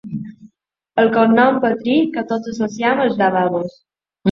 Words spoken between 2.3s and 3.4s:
tots associem als